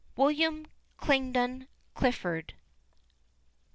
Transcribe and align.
WILLIAM 0.15 0.65
KINGDON 0.99 1.67
CLIFFORD. 1.93 2.55